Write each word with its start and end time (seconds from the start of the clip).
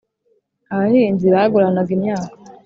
abahinzi 0.73 1.25
baguranaga 1.35 1.91
imyaka 1.97 2.33